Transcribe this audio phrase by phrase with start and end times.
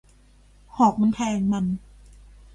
[0.77, 1.65] หอกมันแทงมัน